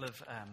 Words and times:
couple 0.00 0.14
of 0.14 0.22
um, 0.28 0.48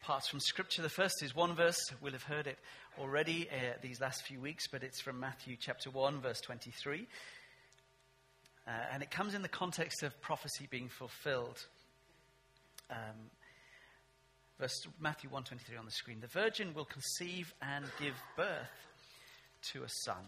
parts 0.00 0.28
from 0.28 0.40
Scripture. 0.40 0.82
The 0.82 0.88
first 0.88 1.22
is 1.22 1.34
one 1.34 1.54
verse. 1.54 1.78
We'll 2.00 2.12
have 2.12 2.22
heard 2.22 2.46
it 2.46 2.58
already 2.98 3.48
uh, 3.48 3.74
these 3.80 4.00
last 4.00 4.26
few 4.26 4.40
weeks, 4.40 4.66
but 4.66 4.82
it's 4.82 5.00
from 5.00 5.20
Matthew 5.20 5.56
chapter 5.60 5.90
1, 5.90 6.20
verse 6.20 6.40
23. 6.40 7.06
Uh, 8.66 8.70
and 8.92 9.02
it 9.02 9.10
comes 9.10 9.34
in 9.34 9.42
the 9.42 9.48
context 9.48 10.02
of 10.02 10.20
prophecy 10.20 10.66
being 10.68 10.88
fulfilled. 10.88 11.64
Um, 12.90 13.30
verse 14.58 14.86
Matthew 15.00 15.30
1:23 15.30 15.78
on 15.78 15.84
the 15.84 15.92
screen. 15.92 16.20
The 16.20 16.26
virgin 16.26 16.74
will 16.74 16.86
conceive 16.86 17.54
and 17.62 17.84
give 18.00 18.14
birth 18.36 18.88
to 19.72 19.84
a 19.84 19.88
son, 20.04 20.24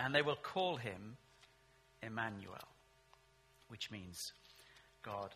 and 0.00 0.14
they 0.14 0.22
will 0.22 0.36
call 0.36 0.76
him 0.76 1.18
Emmanuel, 2.02 2.68
which 3.68 3.90
means 3.90 4.16
God 5.02 5.34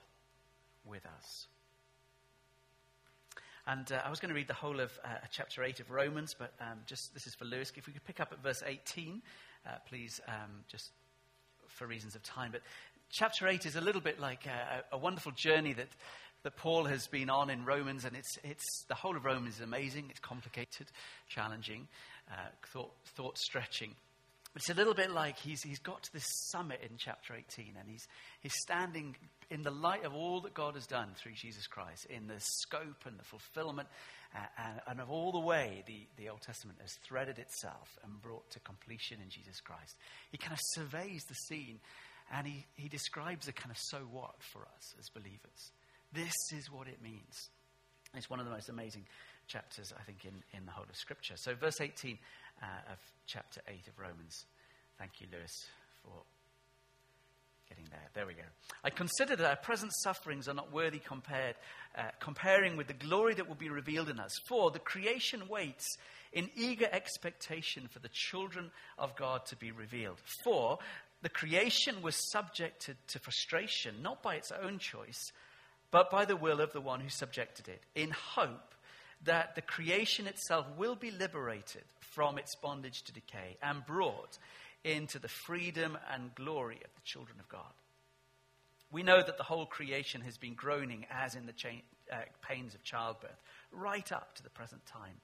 with 0.84 1.04
us. 1.06 1.46
And 3.66 3.90
uh, 3.92 4.02
I 4.04 4.10
was 4.10 4.18
going 4.18 4.30
to 4.30 4.34
read 4.34 4.48
the 4.48 4.54
whole 4.54 4.80
of 4.80 4.90
uh, 5.04 5.08
chapter 5.30 5.62
8 5.62 5.80
of 5.80 5.90
Romans, 5.90 6.34
but 6.36 6.52
um, 6.60 6.78
just 6.86 7.14
this 7.14 7.26
is 7.26 7.34
for 7.34 7.44
Lewis. 7.44 7.72
If 7.76 7.86
we 7.86 7.92
could 7.92 8.04
pick 8.04 8.18
up 8.18 8.32
at 8.32 8.42
verse 8.42 8.62
18, 8.66 9.22
uh, 9.64 9.70
please, 9.88 10.20
um, 10.26 10.64
just 10.68 10.90
for 11.68 11.86
reasons 11.86 12.16
of 12.16 12.22
time. 12.24 12.50
But 12.50 12.62
chapter 13.10 13.46
8 13.46 13.64
is 13.66 13.76
a 13.76 13.80
little 13.80 14.00
bit 14.00 14.18
like 14.18 14.46
a, 14.46 14.94
a, 14.94 14.98
wonderful 14.98 15.30
journey 15.32 15.74
that, 15.74 15.88
that 16.42 16.56
Paul 16.56 16.86
has 16.86 17.06
been 17.06 17.30
on 17.30 17.50
in 17.50 17.64
Romans, 17.64 18.04
and 18.04 18.16
it's, 18.16 18.36
it's, 18.42 18.84
the 18.88 18.94
whole 18.94 19.16
of 19.16 19.24
Romans 19.24 19.56
is 19.56 19.60
amazing. 19.60 20.06
It's 20.10 20.18
complicated, 20.18 20.88
challenging, 21.28 21.86
uh, 22.30 22.48
thought, 22.72 22.92
thought 23.14 23.38
stretching. 23.38 23.94
It's 24.56 24.70
a 24.70 24.74
little 24.74 24.94
bit 24.94 25.10
like 25.12 25.38
he's, 25.38 25.62
he's 25.62 25.78
got 25.78 26.02
to 26.02 26.12
this 26.12 26.26
summit 26.50 26.80
in 26.82 26.96
chapter 26.98 27.34
18, 27.34 27.74
and 27.78 27.88
he's, 27.88 28.06
he's 28.40 28.54
standing 28.60 29.14
in 29.52 29.62
the 29.62 29.70
light 29.70 30.04
of 30.04 30.14
all 30.14 30.40
that 30.40 30.54
God 30.54 30.74
has 30.74 30.86
done 30.86 31.10
through 31.14 31.32
Jesus 31.32 31.66
Christ, 31.66 32.06
in 32.06 32.26
the 32.26 32.40
scope 32.40 33.04
and 33.04 33.18
the 33.18 33.24
fulfillment, 33.24 33.86
uh, 34.34 34.38
and, 34.56 34.80
and, 34.88 35.00
of 35.00 35.10
all 35.10 35.30
the 35.30 35.40
way 35.40 35.84
the, 35.86 36.06
the 36.16 36.30
Old 36.30 36.40
Testament 36.40 36.78
has 36.80 36.94
threaded 37.04 37.38
itself 37.38 37.98
and 38.02 38.22
brought 38.22 38.48
to 38.52 38.60
completion 38.60 39.18
in 39.22 39.28
Jesus 39.28 39.60
Christ. 39.60 39.94
He 40.30 40.38
kind 40.38 40.54
of 40.54 40.58
surveys 40.72 41.22
the 41.28 41.34
scene, 41.34 41.80
and 42.32 42.46
he, 42.46 42.64
he 42.76 42.88
describes 42.88 43.46
a 43.46 43.52
kind 43.52 43.70
of 43.70 43.76
so 43.78 43.98
what 44.10 44.34
for 44.40 44.62
us 44.62 44.94
as 44.98 45.10
believers. 45.10 45.72
This 46.14 46.32
is 46.56 46.70
what 46.70 46.88
it 46.88 47.02
means. 47.02 47.50
It's 48.14 48.30
one 48.30 48.40
of 48.40 48.46
the 48.46 48.52
most 48.52 48.70
amazing 48.70 49.04
chapters, 49.48 49.92
I 49.98 50.02
think, 50.04 50.24
in, 50.24 50.42
in 50.56 50.64
the 50.64 50.72
whole 50.72 50.86
of 50.88 50.96
Scripture. 50.96 51.34
So, 51.36 51.54
verse 51.54 51.78
18 51.78 52.18
uh, 52.62 52.92
of 52.92 52.98
chapter 53.26 53.60
8 53.68 53.74
of 53.86 53.98
Romans. 53.98 54.46
Thank 54.98 55.20
you, 55.20 55.26
Lewis, 55.30 55.66
for 56.02 56.22
getting 57.72 57.90
there. 57.90 58.08
There 58.14 58.26
we 58.26 58.34
go. 58.34 58.42
I 58.84 58.90
consider 58.90 59.36
that 59.36 59.48
our 59.48 59.56
present 59.56 59.92
sufferings 60.02 60.48
are 60.48 60.54
not 60.54 60.72
worthy 60.72 60.98
compared, 60.98 61.54
uh, 61.96 62.02
comparing 62.20 62.76
with 62.76 62.86
the 62.86 62.92
glory 62.92 63.34
that 63.34 63.48
will 63.48 63.54
be 63.54 63.70
revealed 63.70 64.08
in 64.08 64.20
us. 64.20 64.32
For 64.46 64.70
the 64.70 64.78
creation 64.78 65.48
waits 65.48 65.86
in 66.32 66.50
eager 66.54 66.88
expectation 66.92 67.88
for 67.88 67.98
the 67.98 68.10
children 68.12 68.70
of 68.98 69.16
God 69.16 69.46
to 69.46 69.56
be 69.56 69.70
revealed. 69.70 70.18
For 70.44 70.78
the 71.22 71.30
creation 71.30 72.02
was 72.02 72.30
subjected 72.30 72.96
to 73.08 73.18
frustration, 73.18 74.02
not 74.02 74.22
by 74.22 74.34
its 74.34 74.52
own 74.52 74.78
choice, 74.78 75.32
but 75.90 76.10
by 76.10 76.24
the 76.24 76.36
will 76.36 76.60
of 76.60 76.72
the 76.72 76.80
one 76.80 77.00
who 77.00 77.08
subjected 77.08 77.68
it, 77.68 77.82
in 77.94 78.10
hope 78.10 78.74
that 79.24 79.54
the 79.54 79.62
creation 79.62 80.26
itself 80.26 80.66
will 80.76 80.96
be 80.96 81.10
liberated 81.10 81.84
from 82.00 82.36
its 82.36 82.54
bondage 82.56 83.02
to 83.04 83.12
decay 83.12 83.56
and 83.62 83.86
brought 83.86 84.36
into 84.84 85.18
the 85.18 85.28
freedom 85.28 85.96
and 86.12 86.34
glory 86.34 86.76
of 86.76 86.94
the 86.94 87.02
children 87.04 87.38
of 87.38 87.48
God. 87.48 87.72
We 88.90 89.02
know 89.02 89.22
that 89.22 89.38
the 89.38 89.44
whole 89.44 89.66
creation 89.66 90.20
has 90.22 90.36
been 90.36 90.54
groaning 90.54 91.06
as 91.10 91.34
in 91.34 91.46
the 91.46 91.52
chain, 91.52 91.82
uh, 92.12 92.16
pains 92.46 92.74
of 92.74 92.84
childbirth, 92.84 93.40
right 93.70 94.10
up 94.12 94.34
to 94.36 94.42
the 94.42 94.50
present 94.50 94.84
time. 94.84 95.20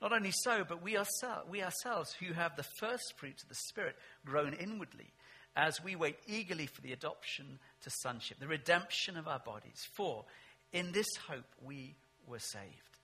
Not 0.00 0.12
only 0.12 0.32
so, 0.32 0.64
but 0.66 0.82
we, 0.82 0.96
ourselves, 0.96 1.48
we 1.48 1.62
ourselves 1.62 2.12
who 2.14 2.32
have 2.32 2.56
the 2.56 2.66
first 2.80 3.14
fruits 3.18 3.42
of 3.42 3.48
the 3.48 3.54
Spirit 3.54 3.96
groan 4.24 4.54
inwardly 4.54 5.12
as 5.54 5.82
we 5.84 5.94
wait 5.94 6.16
eagerly 6.26 6.66
for 6.66 6.80
the 6.80 6.92
adoption 6.92 7.58
to 7.82 7.90
sonship, 7.90 8.38
the 8.40 8.48
redemption 8.48 9.16
of 9.16 9.28
our 9.28 9.38
bodies. 9.38 9.86
For 9.94 10.24
in 10.72 10.92
this 10.92 11.08
hope 11.28 11.44
we 11.62 11.94
were 12.26 12.38
saved. 12.38 12.98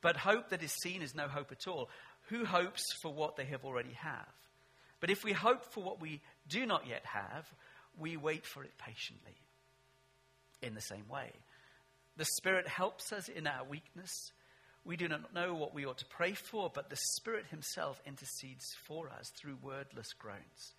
But 0.00 0.16
hope 0.16 0.48
that 0.48 0.62
is 0.62 0.72
seen 0.82 1.02
is 1.02 1.14
no 1.14 1.28
hope 1.28 1.52
at 1.52 1.68
all. 1.68 1.90
Who 2.28 2.44
hopes 2.44 2.82
for 3.02 3.12
what 3.12 3.36
they 3.36 3.44
have 3.44 3.64
already 3.64 3.92
have? 3.92 4.32
But 5.00 5.10
if 5.10 5.24
we 5.24 5.32
hope 5.32 5.64
for 5.64 5.82
what 5.82 6.00
we 6.00 6.20
do 6.48 6.66
not 6.66 6.86
yet 6.86 7.04
have, 7.06 7.52
we 7.98 8.16
wait 8.16 8.46
for 8.46 8.62
it 8.62 8.76
patiently. 8.78 9.36
In 10.62 10.74
the 10.74 10.80
same 10.80 11.08
way, 11.08 11.32
the 12.16 12.26
Spirit 12.36 12.68
helps 12.68 13.12
us 13.12 13.28
in 13.28 13.46
our 13.46 13.64
weakness. 13.64 14.32
We 14.84 14.96
do 14.96 15.08
not 15.08 15.34
know 15.34 15.54
what 15.54 15.74
we 15.74 15.86
ought 15.86 15.98
to 15.98 16.06
pray 16.06 16.32
for, 16.32 16.70
but 16.72 16.90
the 16.90 16.98
Spirit 17.16 17.46
Himself 17.50 18.00
intercedes 18.06 18.74
for 18.84 19.08
us 19.08 19.30
through 19.36 19.58
wordless 19.62 20.12
groans. 20.12 20.74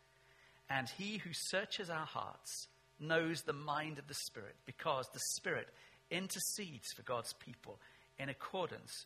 And 0.69 0.87
He 0.87 1.17
who 1.17 1.31
searches 1.33 1.89
our 1.89 2.05
hearts 2.05 2.67
knows 2.99 3.41
the 3.41 3.53
mind 3.53 3.97
of 3.97 4.07
the 4.07 4.13
Spirit, 4.13 4.55
because 4.65 5.07
the 5.13 5.19
Spirit 5.35 5.67
intercedes 6.11 6.87
for 6.95 7.01
God's 7.01 7.33
people 7.33 7.79
in 8.19 8.29
accordance 8.29 9.05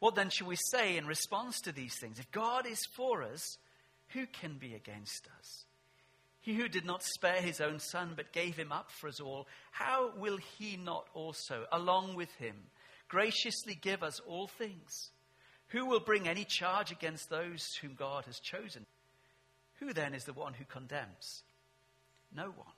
What 0.00 0.14
then 0.14 0.30
shall 0.30 0.48
we 0.48 0.56
say 0.70 0.96
in 0.96 1.06
response 1.06 1.60
to 1.62 1.72
these 1.72 1.98
things? 1.98 2.18
If 2.18 2.30
God 2.30 2.66
is 2.66 2.84
for 2.96 3.22
us, 3.22 3.58
who 4.08 4.26
can 4.26 4.58
be 4.58 4.74
against 4.74 5.28
us? 5.38 5.64
He 6.40 6.54
who 6.54 6.68
did 6.68 6.84
not 6.84 7.02
spare 7.02 7.40
his 7.40 7.60
own 7.60 7.78
son, 7.78 8.12
but 8.14 8.32
gave 8.32 8.56
him 8.56 8.70
up 8.70 8.90
for 8.90 9.08
us 9.08 9.18
all, 9.18 9.46
how 9.70 10.12
will 10.18 10.36
he 10.58 10.76
not 10.76 11.06
also, 11.14 11.64
along 11.72 12.16
with 12.16 12.32
him, 12.34 12.54
graciously 13.08 13.74
give 13.74 14.02
us 14.02 14.20
all 14.20 14.46
things? 14.46 15.10
Who 15.68 15.86
will 15.86 16.00
bring 16.00 16.28
any 16.28 16.44
charge 16.44 16.92
against 16.92 17.30
those 17.30 17.64
whom 17.80 17.94
God 17.94 18.26
has 18.26 18.38
chosen? 18.40 18.84
Who 19.80 19.92
then 19.92 20.14
is 20.14 20.24
the 20.24 20.34
one 20.34 20.52
who 20.54 20.64
condemns? 20.66 21.42
No 22.34 22.44
one. 22.44 22.74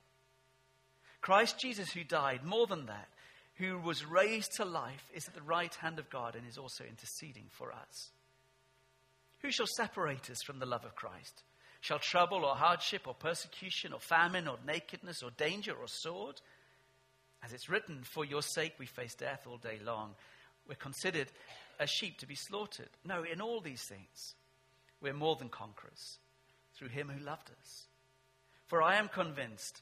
Christ 1.19 1.59
Jesus, 1.59 1.91
who 1.91 2.03
died, 2.03 2.45
more 2.45 2.67
than 2.67 2.85
that, 2.85 3.09
who 3.57 3.79
was 3.79 4.05
raised 4.05 4.53
to 4.57 4.65
life, 4.65 5.09
is 5.13 5.27
at 5.27 5.33
the 5.33 5.41
right 5.41 5.73
hand 5.75 5.99
of 5.99 6.09
God 6.09 6.35
and 6.35 6.47
is 6.47 6.57
also 6.57 6.83
interceding 6.83 7.45
for 7.49 7.71
us. 7.71 8.11
Who 9.41 9.51
shall 9.51 9.67
separate 9.67 10.29
us 10.29 10.41
from 10.45 10.59
the 10.59 10.65
love 10.65 10.85
of 10.85 10.95
Christ? 10.95 11.43
Shall 11.81 11.99
trouble 11.99 12.43
or 12.43 12.55
hardship 12.55 13.07
or 13.07 13.13
persecution 13.13 13.93
or 13.93 13.99
famine 13.99 14.47
or 14.47 14.57
nakedness 14.65 15.23
or 15.23 15.31
danger 15.31 15.73
or 15.73 15.87
sword? 15.87 16.41
As 17.43 17.53
it's 17.53 17.69
written, 17.69 18.01
for 18.03 18.25
your 18.25 18.41
sake 18.41 18.73
we 18.79 18.85
face 18.87 19.15
death 19.15 19.45
all 19.47 19.57
day 19.57 19.79
long. 19.83 20.15
We're 20.67 20.75
considered 20.75 21.27
as 21.79 21.89
sheep 21.89 22.17
to 22.19 22.27
be 22.27 22.35
slaughtered. 22.35 22.89
No, 23.05 23.23
in 23.23 23.41
all 23.41 23.61
these 23.61 23.83
things, 23.83 24.35
we're 25.01 25.13
more 25.13 25.35
than 25.35 25.49
conquerors 25.49 26.17
through 26.75 26.89
him 26.89 27.09
who 27.09 27.23
loved 27.23 27.49
us. 27.61 27.87
For 28.67 28.81
I 28.81 28.95
am 28.95 29.07
convinced 29.07 29.81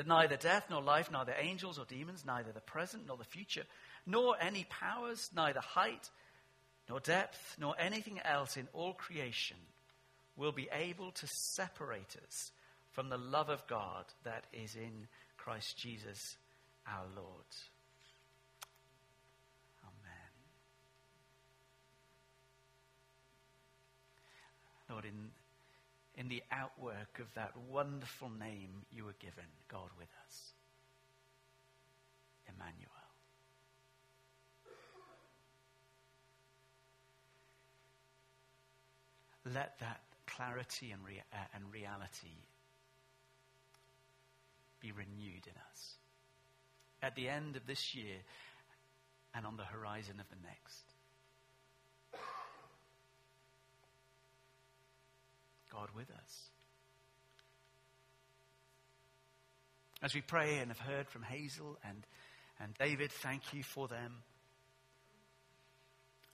that 0.00 0.06
neither 0.06 0.38
death 0.38 0.64
nor 0.70 0.80
life, 0.80 1.10
neither 1.12 1.34
angels 1.38 1.78
or 1.78 1.84
demons, 1.84 2.24
neither 2.24 2.52
the 2.52 2.60
present 2.60 3.02
nor 3.06 3.18
the 3.18 3.24
future, 3.24 3.64
nor 4.06 4.34
any 4.40 4.64
powers, 4.70 5.28
neither 5.36 5.60
height 5.60 6.08
nor 6.88 7.00
depth, 7.00 7.56
nor 7.60 7.74
anything 7.78 8.18
else 8.24 8.56
in 8.56 8.66
all 8.72 8.94
creation 8.94 9.58
will 10.36 10.52
be 10.52 10.70
able 10.72 11.10
to 11.10 11.26
separate 11.26 12.16
us 12.26 12.50
from 12.92 13.10
the 13.10 13.18
love 13.18 13.50
of 13.50 13.66
God 13.66 14.06
that 14.24 14.44
is 14.54 14.74
in 14.74 15.06
Christ 15.36 15.76
Jesus 15.76 16.38
our 16.86 17.04
Lord. 17.14 17.44
Amen. 19.84 20.30
Lord, 24.88 25.04
in 25.04 25.28
in 26.20 26.28
the 26.28 26.42
outwork 26.52 27.18
of 27.18 27.32
that 27.34 27.52
wonderful 27.70 28.28
name 28.38 28.68
you 28.92 29.04
were 29.04 29.14
given, 29.20 29.46
God 29.72 29.88
with 29.98 30.08
us. 30.26 30.52
Emmanuel. 32.46 32.90
Let 39.46 39.78
that 39.80 40.02
clarity 40.26 40.90
and, 40.90 41.02
rea- 41.06 41.22
uh, 41.32 41.36
and 41.54 41.64
reality 41.72 42.36
be 44.78 44.92
renewed 44.92 45.46
in 45.46 45.56
us. 45.72 45.94
At 47.02 47.16
the 47.16 47.30
end 47.30 47.56
of 47.56 47.66
this 47.66 47.94
year, 47.94 48.16
and 49.34 49.46
on 49.46 49.56
the 49.56 49.64
horizon 49.64 50.20
of 50.20 50.28
the 50.28 50.36
next. 50.46 50.84
God 55.72 55.88
with 56.00 56.10
us. 56.16 56.50
As 60.02 60.14
we 60.14 60.22
pray 60.22 60.58
and 60.58 60.68
have 60.68 60.78
heard 60.78 61.08
from 61.08 61.22
Hazel 61.22 61.76
and, 61.86 62.06
and 62.58 62.72
David, 62.78 63.12
thank 63.12 63.52
you 63.52 63.62
for 63.62 63.86
them 63.86 64.14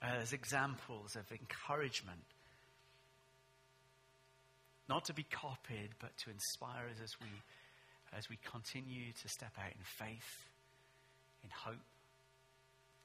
as 0.01 0.33
examples 0.33 1.17
of 1.17 1.25
encouragement. 1.33 2.23
Not 4.89 5.07
to 5.07 5.15
be 5.15 5.25
copied, 5.25 5.91
but 6.01 6.17
to 6.19 6.31
inspire 6.31 6.87
us 6.89 7.01
as 7.03 7.11
we, 7.21 7.29
as 8.17 8.29
we 8.31 8.39
continue 8.49 9.11
to 9.21 9.29
step 9.29 9.53
out 9.59 9.73
in 9.73 9.83
faith, 9.83 10.47
in 11.43 11.51
hope, 11.51 11.75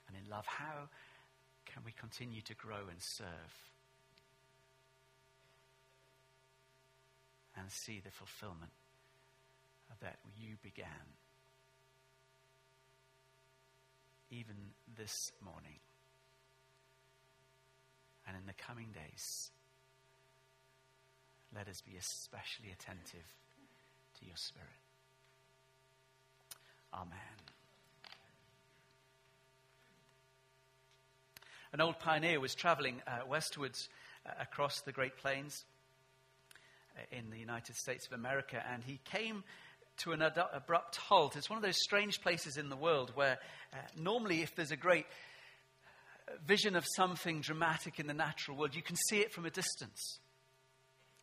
and 0.07 0.15
in 0.15 0.29
love. 0.29 0.45
How 0.45 0.89
can 1.65 1.81
we 1.83 1.91
continue 1.99 2.41
to 2.41 2.53
grow 2.53 2.85
and 2.87 2.99
serve 3.17 3.71
and 7.71 7.77
see 7.77 8.01
the 8.03 8.11
fulfillment 8.11 8.71
of 9.89 9.99
that 10.01 10.17
you 10.37 10.55
began 10.61 10.85
even 14.29 14.55
this 14.97 15.31
morning? 15.43 15.79
and 18.31 18.39
in 18.39 18.47
the 18.47 18.53
coming 18.53 18.87
days, 18.93 19.51
let 21.53 21.67
us 21.67 21.81
be 21.81 21.97
especially 21.97 22.71
attentive 22.71 23.35
to 24.19 24.25
your 24.25 24.35
Spirit. 24.35 24.69
Amen. 26.93 27.17
An 31.73 31.81
old 31.81 31.99
pioneer 31.99 32.39
was 32.39 32.53
traveling 32.53 33.01
uh, 33.07 33.25
westwards 33.27 33.89
uh, 34.25 34.31
across 34.39 34.81
the 34.81 34.91
Great 34.91 35.17
Plains 35.17 35.65
in 37.11 37.29
the 37.29 37.37
United 37.37 37.75
States 37.75 38.07
of 38.07 38.13
America, 38.13 38.63
and 38.71 38.83
he 38.83 38.99
came 39.05 39.43
to 39.97 40.11
an 40.11 40.21
ad- 40.21 40.39
abrupt 40.53 40.95
halt. 40.95 41.35
It's 41.35 41.49
one 41.49 41.57
of 41.57 41.63
those 41.63 41.81
strange 41.81 42.21
places 42.21 42.57
in 42.57 42.69
the 42.69 42.75
world 42.75 43.11
where 43.15 43.37
uh, 43.73 43.77
normally, 43.97 44.41
if 44.41 44.55
there's 44.55 44.71
a 44.71 44.77
great 44.77 45.05
vision 46.45 46.75
of 46.75 46.85
something 46.95 47.41
dramatic 47.41 47.99
in 47.99 48.07
the 48.07 48.13
natural 48.13 48.57
world, 48.57 48.75
you 48.75 48.81
can 48.81 48.95
see 48.95 49.19
it 49.19 49.33
from 49.33 49.45
a 49.45 49.49
distance. 49.49 50.19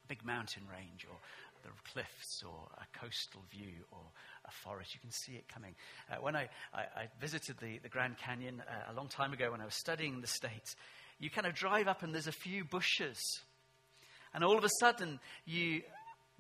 A 0.05 0.09
big 0.09 0.25
mountain 0.25 0.63
range, 0.71 1.07
or 1.09 1.17
the 1.63 1.71
cliffs, 1.93 2.43
or 2.45 2.69
a 2.77 2.99
coastal 2.99 3.43
view, 3.51 3.85
or 3.91 4.03
a 4.47 4.51
forest. 4.51 4.95
You 4.95 5.01
can 5.01 5.11
see 5.11 5.33
it 5.33 5.49
coming. 5.49 5.75
Uh, 6.11 6.17
when 6.17 6.37
I, 6.37 6.49
I, 6.73 6.81
I, 6.81 7.09
visited 7.21 7.57
the, 7.59 7.79
the 7.79 7.89
Grand 7.89 8.17
Canyon 8.19 8.63
uh, 8.67 8.93
a 8.93 8.95
long 8.95 9.09
time 9.09 9.33
ago 9.33 9.51
when 9.51 9.61
I 9.61 9.65
was 9.65 9.75
studying 9.75 10.21
the 10.21 10.27
States, 10.27 10.77
you 11.19 11.31
kind 11.31 11.47
of 11.47 11.55
drive 11.55 11.89
up 11.89 12.03
and 12.03 12.15
there's 12.15 12.29
a 12.29 12.33
few 12.33 12.65
bushes. 12.65 13.19
And 14.35 14.45
all 14.45 14.59
of 14.59 14.65
a 14.65 14.71
sudden, 14.81 15.21
you 15.45 15.83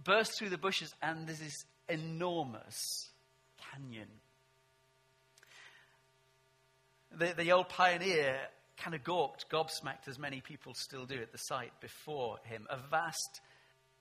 burst 0.03 0.39
through 0.39 0.51
the 0.51 0.59
bushes 0.59 0.95
and 1.03 1.27
there's 1.27 1.41
this 1.41 1.65
enormous 1.89 3.11
canyon. 3.73 4.09
The, 7.17 7.35
the 7.37 7.53
old 7.53 7.69
pioneer 7.69 8.39
kind 8.77 8.95
of 8.95 9.03
gawked, 9.03 9.51
gobsmacked, 9.51 10.09
as 10.09 10.19
many 10.19 10.41
people 10.41 10.75
still 10.75 11.05
do 11.05 11.17
at 11.21 11.33
the 11.33 11.39
sight 11.39 11.73
before 11.81 12.39
him. 12.45 12.67
A 12.71 12.79
vast 12.91 13.41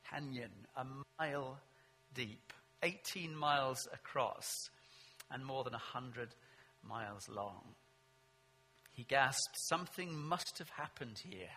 canyon, 0.09 0.51
a 0.75 0.85
mile 1.19 1.59
deep, 2.13 2.53
18 2.83 3.35
miles 3.35 3.87
across, 3.93 4.47
and 5.31 5.43
more 5.43 5.63
than 5.63 5.73
100 5.73 6.29
miles 6.83 7.27
long. 7.29 7.63
He 8.93 9.03
gasped, 9.03 9.55
Something 9.69 10.15
must 10.17 10.57
have 10.59 10.69
happened 10.69 11.19
here. 11.23 11.49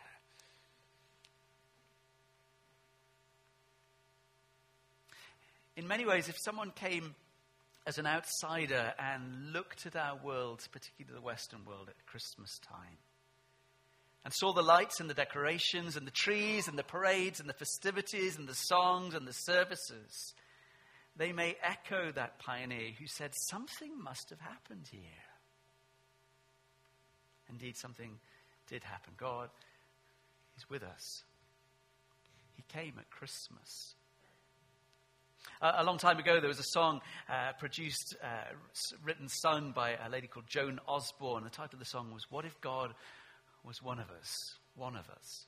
In 5.81 5.89
many 5.89 6.05
ways, 6.05 6.29
if 6.29 6.39
someone 6.39 6.73
came 6.73 7.15
as 7.87 7.97
an 7.97 8.07
outsider 8.07 8.93
and 8.99 9.55
looked 9.55 9.87
at 9.87 9.97
our 9.97 10.15
world, 10.23 10.69
particularly 10.71 11.19
the 11.19 11.25
Western 11.25 11.65
world, 11.65 11.89
at 11.89 12.05
Christmas 12.05 12.59
time, 12.59 12.99
and 14.23 14.35
saw 14.35 14.53
the 14.53 14.61
lights 14.61 15.01
and 15.01 15.09
the 15.09 15.15
decorations 15.15 15.97
and 15.97 16.07
the 16.07 16.11
trees 16.11 16.69
and 16.69 16.79
the 16.79 16.83
parades 16.83 17.41
and 17.41 17.49
the 17.49 17.55
festivities 17.55 18.37
and 18.37 18.47
the 18.47 18.55
songs 18.55 19.15
and 19.15 19.27
the 19.27 19.33
services, 19.33 20.35
they 21.17 21.33
may 21.33 21.57
echo 21.63 22.13
that 22.13 22.39
pioneer 22.41 22.91
who 22.99 23.07
said, 23.07 23.31
Something 23.49 23.93
must 24.03 24.29
have 24.29 24.41
happened 24.41 24.85
here. 24.91 25.01
Indeed, 27.49 27.79
something 27.79 28.19
did 28.69 28.85
happen. 28.85 29.15
God 29.17 29.49
is 30.59 30.69
with 30.69 30.83
us. 30.83 31.25
He 32.55 32.65
came 32.69 32.97
at 32.99 33.09
Christmas. 33.09 33.95
Uh, 35.63 35.73
a 35.77 35.85
long 35.85 35.99
time 35.99 36.19
ago, 36.19 36.41
there 36.41 36.49
was 36.49 36.59
a 36.59 36.65
song 36.65 37.01
uh, 37.29 37.53
produced, 37.59 38.17
uh, 38.23 38.27
written, 39.05 39.29
sung 39.29 39.73
by 39.73 39.97
a 40.05 40.09
lady 40.09 40.27
called 40.27 40.47
Joan 40.47 40.81
Osborne. 40.89 41.45
The 41.45 41.51
title 41.51 41.75
of 41.75 41.79
the 41.81 41.85
song 41.85 42.13
was 42.13 42.31
What 42.31 42.45
If 42.45 42.61
God 42.61 42.95
was 43.65 43.83
one 43.83 43.99
of 43.99 44.11
us, 44.11 44.35
one 44.75 44.97
of 44.97 45.09
us. 45.11 45.47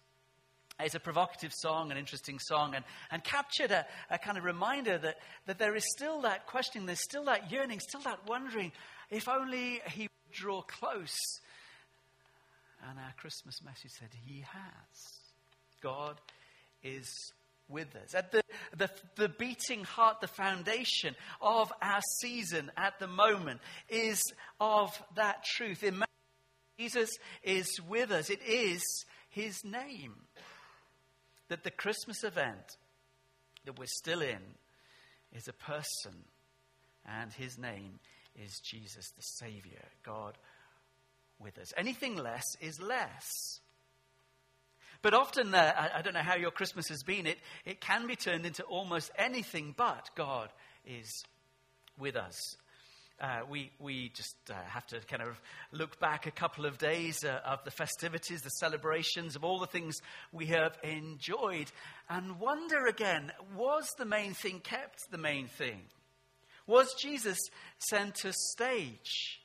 It's 0.80 0.94
a 0.94 1.00
provocative 1.00 1.52
song, 1.54 1.90
an 1.90 1.96
interesting 1.96 2.38
song, 2.38 2.74
and, 2.74 2.84
and 3.10 3.22
captured 3.22 3.70
a, 3.70 3.86
a 4.10 4.18
kind 4.18 4.38
of 4.38 4.44
reminder 4.44 4.98
that, 4.98 5.16
that 5.46 5.58
there 5.58 5.76
is 5.76 5.84
still 5.96 6.22
that 6.22 6.46
questioning, 6.46 6.86
there's 6.86 7.02
still 7.02 7.24
that 7.24 7.50
yearning, 7.50 7.80
still 7.80 8.00
that 8.02 8.26
wondering 8.26 8.72
if 9.10 9.28
only 9.28 9.80
he 9.88 10.02
would 10.02 10.32
draw 10.32 10.62
close. 10.62 11.16
And 12.88 12.98
our 12.98 13.14
Christmas 13.16 13.62
message 13.62 13.92
said, 13.92 14.08
He 14.26 14.40
has. 14.40 15.20
God 15.80 16.20
is 16.82 17.32
with 17.72 17.96
us. 17.96 18.14
At 18.14 18.32
the, 18.32 18.42
the, 18.76 18.90
the 19.16 19.28
beating 19.28 19.84
heart, 19.84 20.20
the 20.20 20.28
foundation 20.28 21.16
of 21.40 21.72
our 21.80 22.00
season 22.20 22.70
at 22.76 22.98
the 22.98 23.06
moment 23.06 23.60
is 23.88 24.22
of 24.60 24.90
that 25.16 25.44
truth. 25.44 25.82
Jesus 26.78 27.10
is 27.42 27.80
with 27.88 28.10
us. 28.10 28.30
It 28.30 28.42
is 28.46 28.82
his 29.28 29.64
name. 29.64 30.14
That 31.48 31.64
the 31.64 31.70
Christmas 31.70 32.24
event 32.24 32.76
that 33.64 33.78
we're 33.78 33.86
still 33.86 34.22
in 34.22 34.40
is 35.32 35.48
a 35.48 35.52
person, 35.52 36.24
and 37.06 37.32
his 37.32 37.58
name 37.58 37.98
is 38.36 38.60
Jesus, 38.60 39.10
the 39.16 39.22
Savior, 39.22 39.84
God 40.02 40.38
with 41.38 41.58
us. 41.58 41.72
Anything 41.76 42.16
less 42.16 42.44
is 42.60 42.80
less. 42.80 43.60
But 45.02 45.14
often, 45.14 45.54
uh, 45.54 45.72
I, 45.76 45.98
I, 45.98 46.02
don't 46.02 46.14
know 46.14 46.20
how 46.20 46.36
your 46.36 46.52
Christmas 46.52 46.88
has 46.88 47.02
been, 47.02 47.26
it, 47.26 47.38
it 47.64 47.80
can 47.80 48.06
be 48.06 48.16
turned 48.16 48.46
into 48.46 48.62
almost 48.62 49.10
anything 49.18 49.74
but 49.76 50.10
God 50.14 50.48
is 50.86 51.24
with 51.98 52.16
us 52.16 52.56
uh, 53.22 53.40
we, 53.48 53.70
we 53.78 54.08
just 54.14 54.34
uh, 54.50 54.54
have 54.66 54.84
to 54.88 54.98
kind 55.06 55.22
of 55.22 55.40
look 55.70 55.98
back 56.00 56.26
a 56.26 56.30
couple 56.30 56.66
of 56.66 56.76
days 56.76 57.24
uh, 57.24 57.38
of 57.46 57.62
the 57.64 57.70
festivities, 57.70 58.42
the 58.42 58.50
celebrations, 58.50 59.36
of 59.36 59.44
all 59.44 59.60
the 59.60 59.66
things 59.66 59.96
we 60.32 60.46
have 60.46 60.76
enjoyed, 60.82 61.70
and 62.10 62.40
wonder 62.40 62.86
again 62.86 63.30
was 63.56 63.86
the 63.96 64.04
main 64.04 64.34
thing 64.34 64.58
kept 64.58 64.98
the 65.10 65.18
main 65.18 65.46
thing? 65.46 65.80
Was 66.66 66.94
Jesus 66.94 67.38
center 67.78 68.32
stage 68.32 69.40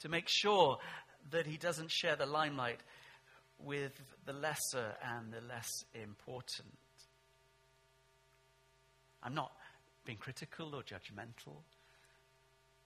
to 0.00 0.08
make 0.08 0.28
sure 0.28 0.78
that 1.30 1.46
he 1.46 1.56
doesn't 1.56 1.90
share 1.90 2.16
the 2.16 2.26
limelight 2.26 2.80
with 3.64 3.92
the 4.26 4.32
lesser 4.32 4.94
and 5.02 5.32
the 5.32 5.40
less 5.46 5.68
important? 5.94 6.74
I'm 9.22 9.34
not 9.34 9.52
being 10.04 10.18
critical 10.18 10.74
or 10.74 10.82
judgmental. 10.82 11.62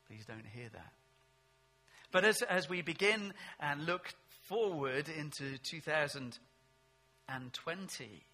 Please 0.06 0.26
don't 0.26 0.46
hear 0.52 0.68
that. 0.72 0.92
But 2.10 2.24
as, 2.24 2.42
as 2.42 2.68
we 2.68 2.82
begin 2.82 3.32
and 3.58 3.86
look 3.86 4.12
forward 4.46 5.08
into 5.08 5.56
2020, 5.58 8.24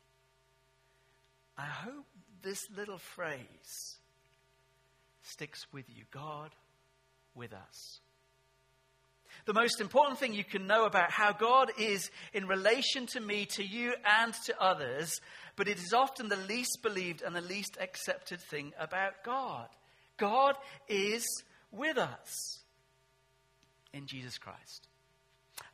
I 1.56 1.64
hope 1.64 2.06
this 2.42 2.58
little 2.76 2.98
phrase 2.98 3.98
sticks 5.22 5.66
with 5.72 5.88
you 5.88 6.04
God 6.10 6.50
with 7.34 7.52
us. 7.52 8.00
The 9.46 9.54
most 9.54 9.80
important 9.80 10.18
thing 10.18 10.34
you 10.34 10.44
can 10.44 10.66
know 10.66 10.84
about 10.84 11.10
how 11.10 11.32
God 11.32 11.72
is 11.78 12.10
in 12.32 12.46
relation 12.46 13.06
to 13.08 13.20
me, 13.20 13.46
to 13.46 13.64
you, 13.64 13.94
and 14.04 14.34
to 14.46 14.62
others, 14.62 15.20
but 15.56 15.68
it 15.68 15.78
is 15.78 15.92
often 15.92 16.28
the 16.28 16.36
least 16.36 16.78
believed 16.82 17.22
and 17.22 17.34
the 17.34 17.40
least 17.40 17.76
accepted 17.80 18.40
thing 18.40 18.72
about 18.78 19.24
God. 19.24 19.68
God 20.16 20.56
is 20.88 21.26
with 21.72 21.98
us 21.98 22.60
in 23.92 24.06
Jesus 24.06 24.38
Christ. 24.38 24.88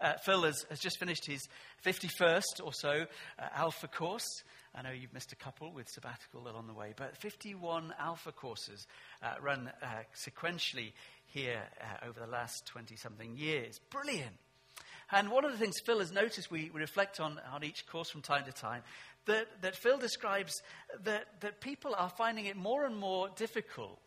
Uh, 0.00 0.14
Phil 0.24 0.42
has, 0.42 0.64
has, 0.68 0.80
just 0.80 0.98
finished 0.98 1.26
his 1.26 1.48
51st 1.84 2.64
or 2.64 2.72
so 2.72 3.06
uh, 3.38 3.48
Alpha 3.54 3.88
course. 3.88 4.26
I 4.74 4.82
know 4.82 4.90
you've 4.90 5.14
missed 5.14 5.32
a 5.32 5.36
couple 5.36 5.72
with 5.72 5.88
sabbatical 5.88 6.48
along 6.48 6.66
the 6.66 6.74
way, 6.74 6.92
but 6.94 7.16
51 7.16 7.94
Alpha 7.98 8.30
courses 8.30 8.86
uh, 9.22 9.34
run 9.40 9.70
uh, 9.82 9.86
sequentially 10.14 10.92
here 11.36 11.62
uh, 11.80 12.08
over 12.08 12.18
the 12.18 12.26
last 12.26 12.64
20 12.66 12.96
something 12.96 13.36
years. 13.36 13.78
Brilliant. 13.90 14.36
And 15.12 15.30
one 15.30 15.44
of 15.44 15.52
the 15.52 15.58
things 15.58 15.76
Phil 15.84 15.98
has 15.98 16.10
noticed, 16.10 16.50
we, 16.50 16.70
we 16.72 16.80
reflect 16.80 17.20
on, 17.20 17.38
on 17.52 17.62
each 17.62 17.86
course 17.86 18.08
from 18.08 18.22
time 18.22 18.44
to 18.46 18.52
time, 18.52 18.82
that, 19.26 19.46
that 19.60 19.76
Phil 19.76 19.98
describes 19.98 20.62
that, 21.04 21.26
that 21.40 21.60
people 21.60 21.94
are 21.96 22.08
finding 22.08 22.46
it 22.46 22.56
more 22.56 22.86
and 22.86 22.96
more 22.96 23.28
difficult 23.36 24.00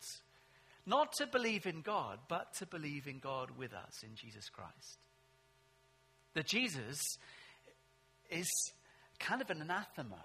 not 0.86 1.12
to 1.12 1.26
believe 1.26 1.66
in 1.66 1.82
God, 1.82 2.18
but 2.28 2.52
to 2.54 2.66
believe 2.66 3.06
in 3.06 3.20
God 3.20 3.50
with 3.56 3.72
us 3.72 4.02
in 4.02 4.16
Jesus 4.16 4.48
Christ. 4.48 4.98
That 6.34 6.46
Jesus 6.46 6.98
is 8.28 8.48
kind 9.20 9.40
of 9.40 9.50
an 9.50 9.60
anathema. 9.62 10.24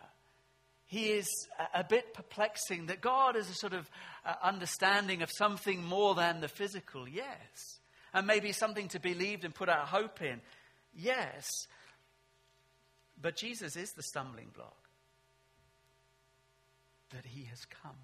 He 0.87 1.11
is 1.11 1.27
a, 1.73 1.83
bit 1.83 2.13
perplexing, 2.13 2.87
that 2.87 3.01
God 3.01 3.35
is 3.35 3.49
a 3.49 3.55
sort 3.55 3.73
of 3.73 3.89
uh, 4.23 4.33
understanding 4.43 5.23
of 5.23 5.31
something 5.35 5.83
more 5.83 6.13
than 6.13 6.41
the 6.41 6.47
physical, 6.47 7.09
yes. 7.09 7.79
And 8.13 8.27
maybe 8.27 8.51
something 8.51 8.87
to 8.89 8.99
believe 8.99 9.43
and 9.43 9.53
put 9.53 9.67
our 9.67 9.85
hope 9.85 10.21
in, 10.21 10.41
yes. 10.93 11.49
But 13.19 13.35
Jesus 13.35 13.75
is 13.75 13.91
the 13.93 14.03
stumbling 14.03 14.51
block 14.53 14.89
that 17.11 17.25
he 17.25 17.45
has 17.45 17.65
come, 17.65 17.97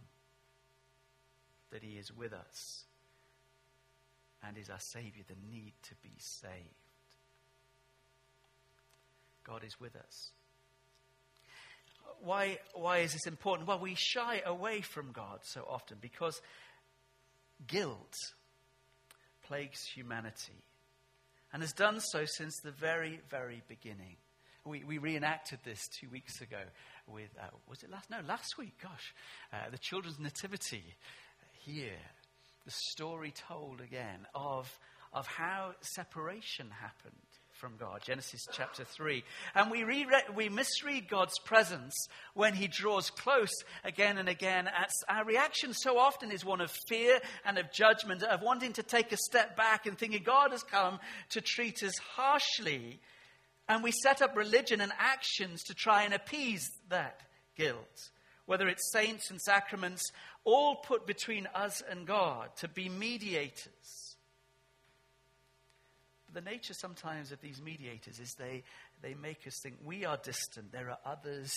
that 1.71 1.83
he 1.83 1.97
is 1.97 2.11
with 2.11 2.33
us, 2.33 2.85
and 4.43 4.57
is 4.57 4.69
our 4.69 4.79
Savior, 4.79 5.23
the 5.27 5.35
need 5.55 5.73
to 5.83 5.95
be 6.01 6.13
saved. 6.17 6.55
God 9.43 9.63
is 9.63 9.79
with 9.79 9.95
us. 9.95 10.31
Why, 12.21 12.59
why 12.73 12.99
is 12.99 13.13
this 13.13 13.27
important? 13.27 13.67
Well, 13.67 13.79
we 13.79 13.95
shy 13.95 14.41
away 14.45 14.81
from 14.81 15.11
God 15.11 15.39
so 15.43 15.65
often 15.69 15.97
because 16.01 16.41
guilt 17.67 18.13
plagues 19.43 19.79
humanity 19.93 20.63
and 21.53 21.61
has 21.61 21.73
done 21.73 21.99
so 21.99 22.25
since 22.25 22.57
the 22.63 22.71
very, 22.71 23.19
very 23.29 23.61
beginning. 23.67 24.15
We, 24.63 24.83
we 24.83 24.97
reenacted 24.97 25.59
this 25.63 25.79
two 25.99 26.09
weeks 26.09 26.39
ago 26.39 26.61
with, 27.07 27.29
uh, 27.39 27.47
was 27.67 27.83
it 27.83 27.89
last? 27.89 28.09
No, 28.09 28.19
last 28.27 28.57
week, 28.57 28.73
gosh. 28.81 29.13
Uh, 29.51 29.69
the 29.71 29.77
children's 29.77 30.19
nativity 30.19 30.83
here. 31.65 31.99
The 32.65 32.71
story 32.91 33.33
told 33.49 33.81
again 33.81 34.27
of, 34.35 34.71
of 35.13 35.25
how 35.25 35.71
separation 35.81 36.69
happened 36.69 37.15
from 37.61 37.77
God. 37.79 38.01
Genesis 38.03 38.47
chapter 38.51 38.83
3. 38.83 39.23
And 39.53 39.69
we, 39.69 39.83
re-read, 39.83 40.35
we 40.35 40.49
misread 40.49 41.07
God's 41.07 41.37
presence 41.45 41.93
when 42.33 42.55
he 42.55 42.67
draws 42.67 43.11
close 43.11 43.53
again 43.83 44.17
and 44.17 44.27
again. 44.27 44.67
Our 45.07 45.23
reaction 45.23 45.75
so 45.75 45.99
often 45.99 46.31
is 46.31 46.43
one 46.43 46.59
of 46.59 46.71
fear 46.89 47.19
and 47.45 47.59
of 47.59 47.71
judgment, 47.71 48.23
of 48.23 48.41
wanting 48.41 48.73
to 48.73 48.83
take 48.83 49.11
a 49.11 49.17
step 49.17 49.55
back 49.55 49.85
and 49.85 49.95
thinking 49.95 50.23
God 50.23 50.49
has 50.51 50.63
come 50.63 50.97
to 51.29 51.41
treat 51.41 51.83
us 51.83 51.93
harshly. 52.15 52.99
And 53.69 53.83
we 53.83 53.91
set 53.91 54.23
up 54.23 54.35
religion 54.35 54.81
and 54.81 54.91
actions 54.97 55.61
to 55.65 55.75
try 55.75 56.01
and 56.01 56.15
appease 56.15 56.67
that 56.89 57.21
guilt. 57.55 58.09
Whether 58.47 58.69
it's 58.69 58.91
saints 58.91 59.29
and 59.29 59.39
sacraments, 59.39 60.01
all 60.43 60.77
put 60.77 61.05
between 61.05 61.47
us 61.53 61.83
and 61.87 62.07
God 62.07 62.49
to 62.57 62.67
be 62.67 62.89
mediators. 62.89 64.00
The 66.33 66.41
nature 66.41 66.73
sometimes 66.73 67.31
of 67.31 67.41
these 67.41 67.61
mediators 67.61 68.19
is 68.19 68.33
they, 68.37 68.63
they 69.01 69.13
make 69.13 69.45
us 69.47 69.59
think 69.61 69.75
we 69.83 70.05
are 70.05 70.17
distant. 70.17 70.71
There 70.71 70.89
are 70.89 70.99
others 71.05 71.51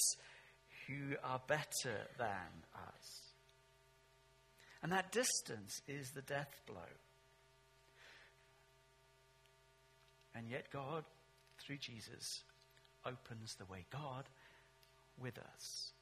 who 0.87 1.17
are 1.23 1.41
better 1.47 2.07
than 2.19 2.65
us. 2.75 3.21
And 4.83 4.93
that 4.93 5.13
distance 5.13 5.81
is 5.89 6.11
the 6.11 6.23
death 6.23 6.61
blow. 6.67 6.81
And 10.35 10.49
yet, 10.51 10.67
God 10.73 11.05
through 11.65 11.79
Jesus 11.79 12.43
opens 13.07 13.55
the 13.59 13.65
way. 13.67 13.87
God 13.91 14.25
with 15.19 15.39
us. 15.39 15.93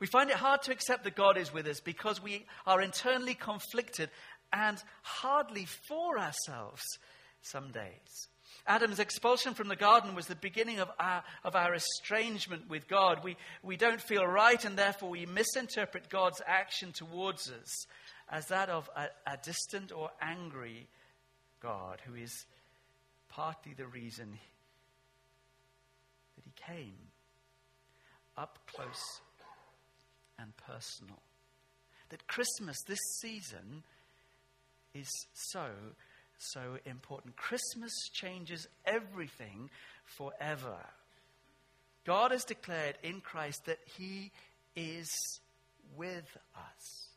We 0.00 0.06
find 0.06 0.30
it 0.30 0.36
hard 0.36 0.62
to 0.62 0.72
accept 0.72 1.04
that 1.04 1.16
God 1.16 1.36
is 1.36 1.52
with 1.52 1.66
us 1.66 1.80
because 1.80 2.22
we 2.22 2.46
are 2.66 2.80
internally 2.80 3.34
conflicted 3.34 4.10
and 4.52 4.82
hardly 5.02 5.66
for 5.88 6.18
ourselves 6.18 6.82
some 7.44 7.70
days. 7.70 8.28
Adam's 8.66 8.98
expulsion 8.98 9.52
from 9.52 9.68
the 9.68 9.76
garden 9.76 10.14
was 10.14 10.26
the 10.26 10.36
beginning 10.36 10.80
of 10.80 10.88
our, 10.98 11.22
of 11.44 11.54
our 11.54 11.74
estrangement 11.74 12.68
with 12.68 12.88
God. 12.88 13.22
We, 13.22 13.36
we 13.62 13.76
don't 13.76 14.00
feel 14.00 14.26
right, 14.26 14.64
and 14.64 14.76
therefore 14.76 15.10
we 15.10 15.26
misinterpret 15.26 16.08
God's 16.08 16.40
action 16.46 16.92
towards 16.92 17.50
us 17.50 17.86
as 18.30 18.46
that 18.46 18.70
of 18.70 18.88
a, 18.96 19.08
a 19.30 19.36
distant 19.42 19.92
or 19.92 20.10
angry 20.20 20.88
God 21.60 22.00
who 22.06 22.14
is 22.14 22.46
partly 23.28 23.74
the 23.74 23.86
reason 23.86 24.38
that 26.36 26.44
he 26.44 26.52
came 26.74 26.94
up 28.36 28.58
close 28.66 29.20
and 30.38 30.52
personal. 30.56 31.20
That 32.08 32.26
Christmas, 32.26 32.76
this 32.86 33.00
season, 33.20 33.82
is 34.94 35.08
so, 35.32 35.66
so 36.52 36.78
important. 36.84 37.36
Christmas 37.36 37.92
changes 38.12 38.66
everything 38.84 39.70
forever. 40.04 40.76
God 42.04 42.32
has 42.32 42.44
declared 42.44 42.96
in 43.02 43.20
Christ 43.20 43.64
that 43.66 43.78
He 43.96 44.30
is 44.76 45.08
with 45.96 46.36
us, 46.56 47.08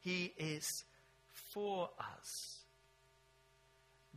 He 0.00 0.32
is 0.36 0.66
for 1.52 1.90
us, 1.98 2.60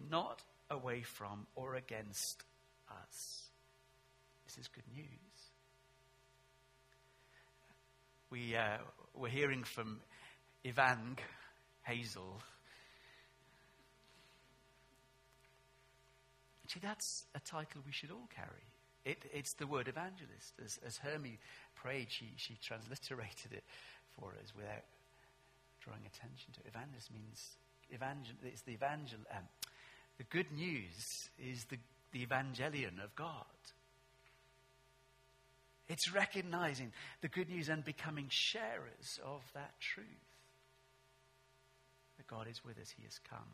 not 0.09 0.41
away 0.69 1.01
from 1.01 1.47
or 1.55 1.75
against 1.75 2.43
us. 2.89 3.49
This 4.45 4.57
is 4.57 4.67
good 4.67 4.83
news. 4.93 5.07
We, 8.29 8.55
uh, 8.55 8.77
we're 9.13 9.29
hearing 9.29 9.63
from 9.63 9.99
Evang 10.65 11.17
Hazel. 11.83 12.41
See, 16.73 16.79
that's 16.79 17.25
a 17.35 17.39
title 17.39 17.81
we 17.85 17.91
should 17.91 18.09
all 18.09 18.27
carry. 18.33 18.65
It, 19.05 19.23
it's 19.31 19.53
the 19.53 19.67
word 19.67 19.87
evangelist. 19.87 20.53
As, 20.63 20.79
as 20.83 20.97
Hermie 20.97 21.37
prayed, 21.75 22.07
she, 22.09 22.33
she 22.37 22.57
transliterated 22.65 23.51
it 23.51 23.63
for 24.17 24.29
us 24.41 24.51
without 24.55 24.81
drawing 25.81 26.01
attention 26.01 26.51
to 26.53 26.61
it. 26.61 26.69
Evangelist 26.69 27.13
means 27.13 27.57
evangel. 27.93 28.33
It's 28.43 28.61
the 28.63 28.71
evangel. 28.71 29.19
Um, 29.31 29.43
the 30.17 30.23
good 30.23 30.51
news 30.51 31.29
is 31.37 31.65
the, 31.65 31.77
the 32.11 32.25
evangelion 32.25 33.03
of 33.03 33.15
God. 33.15 33.45
It's 35.87 36.11
recognizing 36.11 36.91
the 37.21 37.27
good 37.27 37.49
news 37.49 37.69
and 37.69 37.85
becoming 37.85 38.27
sharers 38.29 39.19
of 39.23 39.41
that 39.53 39.73
truth. 39.79 40.07
That 42.17 42.25
God 42.25 42.47
is 42.49 42.65
with 42.65 42.79
us, 42.79 42.89
He 42.97 43.03
has 43.03 43.19
come. 43.29 43.49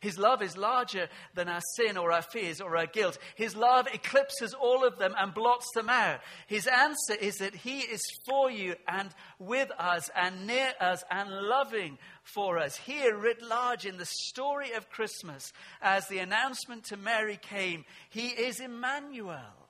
His 0.00 0.18
love 0.18 0.42
is 0.42 0.56
larger 0.56 1.08
than 1.34 1.48
our 1.48 1.60
sin 1.76 1.96
or 1.96 2.12
our 2.12 2.22
fears 2.22 2.60
or 2.60 2.76
our 2.76 2.86
guilt. 2.86 3.18
His 3.34 3.56
love 3.56 3.88
eclipses 3.92 4.54
all 4.54 4.84
of 4.84 4.98
them 4.98 5.14
and 5.18 5.34
blots 5.34 5.66
them 5.74 5.88
out. 5.88 6.20
His 6.46 6.66
answer 6.66 7.14
is 7.20 7.36
that 7.36 7.54
He 7.54 7.80
is 7.80 8.02
for 8.28 8.50
you 8.50 8.76
and 8.88 9.10
with 9.38 9.70
us 9.78 10.10
and 10.14 10.46
near 10.46 10.72
us 10.80 11.04
and 11.10 11.30
loving 11.30 11.98
for 12.22 12.58
us. 12.58 12.76
Here, 12.76 13.16
writ 13.16 13.42
large 13.42 13.86
in 13.86 13.96
the 13.96 14.06
story 14.06 14.72
of 14.72 14.90
Christmas, 14.90 15.52
as 15.80 16.06
the 16.08 16.18
announcement 16.18 16.84
to 16.84 16.96
Mary 16.96 17.38
came, 17.40 17.84
He 18.10 18.28
is 18.28 18.60
Emmanuel. 18.60 19.66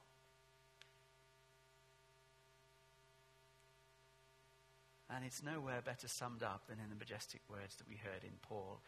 And 5.08 5.24
it's 5.24 5.42
nowhere 5.42 5.80
better 5.82 6.08
summed 6.08 6.42
up 6.42 6.66
than 6.68 6.78
in 6.82 6.90
the 6.90 6.96
majestic 6.96 7.40
words 7.48 7.76
that 7.76 7.88
we 7.88 7.96
heard 7.96 8.24
in 8.24 8.34
Paul. 8.42 8.80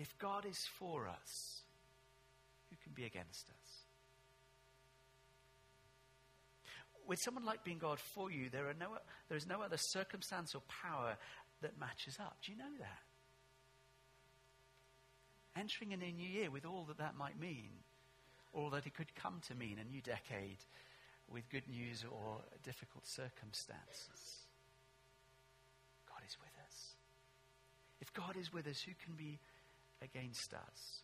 If 0.00 0.16
God 0.16 0.46
is 0.46 0.66
for 0.78 1.06
us, 1.06 1.60
who 2.70 2.76
can 2.82 2.94
be 2.94 3.04
against 3.04 3.50
us? 3.50 3.84
With 7.06 7.18
someone 7.20 7.44
like 7.44 7.64
being 7.64 7.76
God 7.76 7.98
for 7.98 8.30
you, 8.30 8.48
there, 8.48 8.66
are 8.70 8.74
no, 8.80 8.96
there 9.28 9.36
is 9.36 9.46
no 9.46 9.60
other 9.60 9.76
circumstance 9.76 10.54
or 10.54 10.62
power 10.82 11.18
that 11.60 11.78
matches 11.78 12.16
up. 12.18 12.38
Do 12.42 12.52
you 12.52 12.56
know 12.56 12.78
that? 12.78 13.02
Entering 15.60 15.92
in 15.92 16.00
a 16.00 16.12
new 16.12 16.28
year 16.28 16.50
with 16.50 16.64
all 16.64 16.84
that 16.88 16.96
that 16.96 17.14
might 17.18 17.38
mean, 17.38 17.68
all 18.54 18.70
that 18.70 18.86
it 18.86 18.94
could 18.94 19.14
come 19.14 19.42
to 19.48 19.54
mean, 19.54 19.76
a 19.78 19.84
new 19.84 20.00
decade 20.00 20.64
with 21.28 21.50
good 21.50 21.68
news 21.68 22.06
or 22.10 22.38
difficult 22.64 23.06
circumstances. 23.06 24.46
God 26.08 26.22
is 26.26 26.38
with 26.40 26.54
us. 26.66 26.94
If 28.00 28.14
God 28.14 28.38
is 28.40 28.50
with 28.50 28.66
us, 28.66 28.80
who 28.80 28.92
can 29.04 29.14
be 29.14 29.38
against 30.02 30.54
us? 30.54 31.02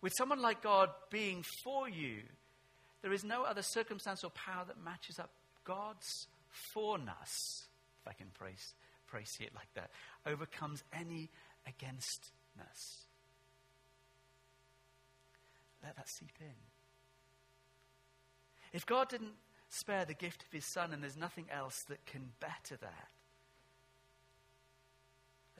With 0.00 0.12
someone 0.16 0.40
like 0.40 0.62
God 0.62 0.90
being 1.10 1.44
for 1.64 1.88
you, 1.88 2.22
there 3.02 3.12
is 3.12 3.24
no 3.24 3.44
other 3.44 3.62
circumstance 3.62 4.24
or 4.24 4.30
power 4.30 4.64
that 4.66 4.82
matches 4.82 5.18
up 5.18 5.30
God's 5.64 6.28
forness, 6.72 7.66
if 8.02 8.08
I 8.08 8.12
can 8.12 8.28
pray 8.34 8.54
see 9.24 9.44
it 9.44 9.54
like 9.54 9.72
that, 9.74 9.90
overcomes 10.26 10.82
any 10.92 11.30
againstness. 11.66 13.06
Let 15.82 15.96
that 15.96 16.08
seep 16.08 16.32
in. 16.40 16.54
If 18.72 18.84
God 18.84 19.08
didn't 19.08 19.34
spare 19.68 20.04
the 20.04 20.14
gift 20.14 20.42
of 20.42 20.52
his 20.52 20.70
son 20.72 20.92
and 20.92 21.02
there's 21.02 21.16
nothing 21.16 21.46
else 21.50 21.82
that 21.88 22.04
can 22.06 22.32
better 22.40 22.76
that, 22.80 23.08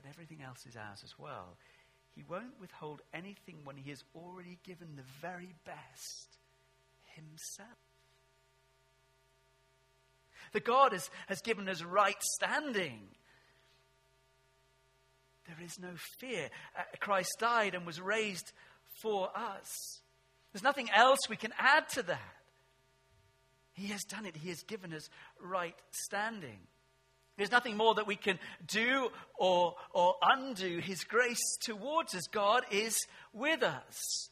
then 0.06 0.12
everything 0.12 0.44
else 0.44 0.64
is 0.66 0.76
ours 0.76 1.02
as 1.04 1.14
well. 1.18 1.56
He 2.14 2.22
won't 2.28 2.60
withhold 2.60 3.02
anything 3.12 3.56
when 3.64 3.76
he 3.76 3.90
has 3.90 4.02
already 4.14 4.58
given 4.64 4.96
the 4.96 5.02
very 5.20 5.54
best 5.64 6.38
himself. 7.14 7.68
The 10.52 10.60
God 10.60 10.92
has, 10.92 11.10
has 11.26 11.40
given 11.40 11.68
us 11.68 11.82
right 11.82 12.20
standing. 12.22 13.08
There 15.46 15.64
is 15.64 15.78
no 15.78 15.90
fear. 16.18 16.50
Uh, 16.78 16.82
Christ 17.00 17.36
died 17.38 17.74
and 17.74 17.86
was 17.86 18.00
raised 18.00 18.52
for 19.02 19.28
us. 19.36 20.00
There's 20.52 20.62
nothing 20.62 20.88
else 20.94 21.20
we 21.28 21.36
can 21.36 21.52
add 21.58 21.88
to 21.90 22.02
that. 22.04 22.36
He 23.74 23.88
has 23.88 24.04
done 24.04 24.24
it, 24.24 24.36
He 24.36 24.48
has 24.48 24.62
given 24.62 24.94
us 24.94 25.10
right 25.40 25.76
standing. 25.90 26.60
There's 27.36 27.50
nothing 27.50 27.76
more 27.76 27.94
that 27.94 28.06
we 28.06 28.16
can 28.16 28.38
do 28.66 29.10
or, 29.36 29.74
or 29.92 30.14
undo. 30.22 30.78
His 30.78 31.04
grace 31.04 31.56
towards 31.60 32.14
us, 32.14 32.26
God 32.28 32.64
is 32.70 32.96
with 33.32 33.62
us. 33.62 34.30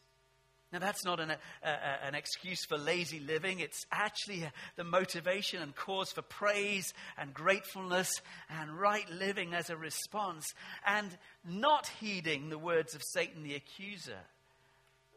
Now, 0.73 0.81
that's 0.81 1.05
not 1.05 1.21
an, 1.21 1.31
an 1.63 2.17
excuse 2.17 2.65
for 2.65 2.77
lazy 2.77 3.21
living. 3.21 3.61
It's 3.61 3.87
actually 3.93 4.45
the 4.75 4.83
motivation 4.83 5.63
and 5.63 5.73
cause 5.73 6.11
for 6.11 6.23
praise 6.23 6.93
and 7.17 7.33
gratefulness 7.33 8.11
and 8.51 8.73
right 8.73 9.09
living 9.09 9.55
as 9.55 9.71
a 9.71 9.77
response, 9.77 10.53
and 10.85 11.17
not 11.49 11.87
heeding 12.01 12.49
the 12.49 12.59
words 12.59 12.97
of 12.97 13.03
Satan 13.05 13.45
the 13.45 13.55
accuser, 13.55 14.19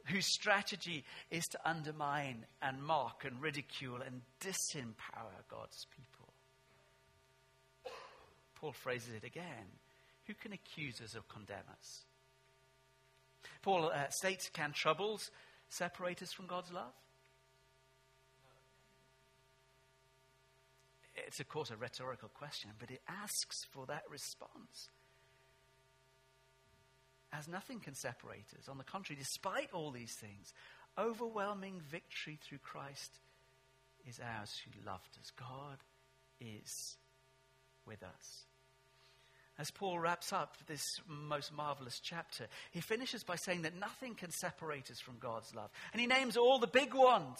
whose 0.05 0.31
strategy 0.31 1.03
is 1.31 1.45
to 1.47 1.59
undermine 1.67 2.45
and 2.61 2.83
mock 2.83 3.25
and 3.25 3.41
ridicule 3.41 4.01
and 4.05 4.21
disempower 4.39 5.41
God's 5.49 5.87
people. 5.89 6.06
Paul 8.59 8.71
phrases 8.71 9.13
it 9.15 9.23
again 9.23 9.79
Who 10.25 10.33
can 10.33 10.53
accuse 10.53 10.99
us 11.01 11.15
or 11.15 11.21
condemn 11.29 11.57
us? 11.71 12.03
Paul 13.61 13.91
uh, 13.93 14.09
states, 14.09 14.49
Can 14.51 14.71
troubles 14.73 15.31
separate 15.69 16.21
us 16.21 16.33
from 16.33 16.47
God's 16.47 16.71
love? 16.71 16.93
It's, 21.15 21.39
of 21.39 21.49
course, 21.49 21.71
a 21.71 21.75
rhetorical 21.75 22.29
question, 22.29 22.71
but 22.79 22.91
it 22.91 23.01
asks 23.07 23.65
for 23.71 23.85
that 23.87 24.03
response. 24.09 24.89
As 27.33 27.47
nothing 27.47 27.79
can 27.79 27.95
separate 27.95 28.45
us. 28.57 28.69
On 28.69 28.77
the 28.77 28.83
contrary, 28.83 29.19
despite 29.19 29.71
all 29.73 29.91
these 29.91 30.13
things, 30.13 30.53
overwhelming 30.97 31.81
victory 31.89 32.37
through 32.41 32.59
Christ 32.59 33.19
is 34.07 34.19
ours 34.19 34.61
who 34.63 34.85
loved 34.85 35.17
us. 35.19 35.31
God 35.31 35.79
is 36.39 36.97
with 37.87 38.03
us. 38.03 38.45
As 39.59 39.71
Paul 39.71 39.97
wraps 39.97 40.31
up 40.31 40.55
this 40.67 40.83
most 41.07 41.51
marvelous 41.51 41.99
chapter, 41.99 42.45
he 42.71 42.79
finishes 42.79 43.23
by 43.23 43.37
saying 43.37 43.63
that 43.63 43.79
nothing 43.79 44.13
can 44.13 44.29
separate 44.29 44.91
us 44.91 44.99
from 44.99 45.17
God's 45.19 45.53
love. 45.55 45.71
And 45.93 45.99
he 45.99 46.05
names 46.05 46.37
all 46.37 46.59
the 46.59 46.67
big 46.67 46.93
ones 46.93 47.39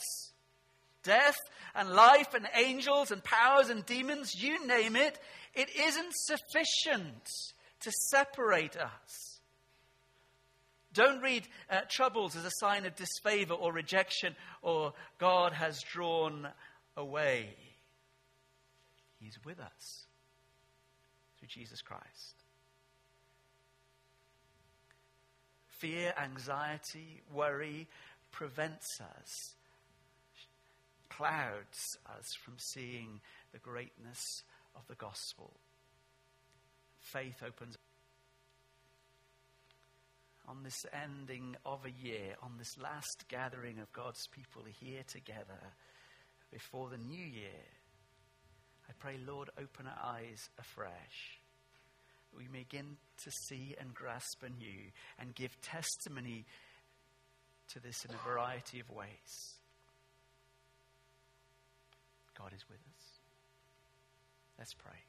death 1.04 1.38
and 1.76 1.92
life 1.92 2.34
and 2.34 2.48
angels 2.56 3.12
and 3.12 3.24
powers 3.24 3.70
and 3.70 3.86
demons, 3.86 4.34
you 4.36 4.66
name 4.66 4.96
it. 4.96 5.18
It 5.54 5.70
isn't 5.74 6.14
sufficient 6.14 7.30
to 7.82 7.92
separate 8.10 8.76
us. 8.76 9.40
Don't 10.94 11.22
read 11.22 11.48
uh, 11.70 11.82
troubles 11.88 12.36
as 12.36 12.44
a 12.44 12.52
sign 12.60 12.86
of 12.86 12.96
disfavor 12.96 13.54
or 13.54 13.72
rejection 13.72 14.36
or 14.64 14.94
God 15.20 15.54
has 15.54 15.82
drawn 15.94 16.48
away. 16.98 17.56
He's 19.20 19.38
with 19.46 19.60
us 19.60 20.07
Jesus 21.48 21.82
Christ. 21.82 22.44
Fear, 25.80 26.14
anxiety, 26.22 27.22
worry 27.34 27.88
prevents 28.32 29.00
us, 29.00 29.56
clouds 31.10 31.98
us 32.08 32.26
from 32.44 32.56
seeing 32.58 33.22
the 33.52 33.60
greatness 33.60 34.20
of 34.76 34.82
the 34.88 34.96
gospel. 34.96 35.54
Faith 37.00 37.42
opens 37.46 37.78
on 40.48 40.64
this 40.64 40.86
ending 40.94 41.56
of 41.66 41.86
a 41.86 42.08
year, 42.08 42.36
on 42.42 42.54
this 42.58 42.78
last 42.82 43.26
gathering 43.28 43.80
of 43.80 43.92
God's 43.92 44.28
people 44.28 44.64
here 44.80 45.04
together 45.08 45.60
before 46.52 46.90
the 46.90 46.98
new 46.98 47.26
year. 47.26 47.66
I 48.90 48.94
pray, 49.00 49.18
Lord, 49.26 49.50
open 49.58 49.86
our 49.88 50.14
eyes 50.16 50.50
afresh. 50.60 51.40
We 52.36 52.48
begin 52.48 52.98
to 53.24 53.32
see 53.48 53.76
and 53.80 53.94
grasp 53.94 54.44
anew 54.44 54.92
and 55.20 55.34
give 55.34 55.60
testimony 55.62 56.46
to 57.74 57.80
this 57.80 58.06
in 58.06 58.14
a 58.14 58.30
variety 58.30 58.80
of 58.80 58.90
ways. 58.90 59.56
God 62.38 62.52
is 62.56 62.64
with 62.70 62.78
us. 62.78 63.20
Let's 64.58 64.74
pray. 64.74 65.07